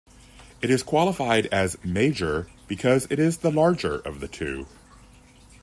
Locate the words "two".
4.27-4.65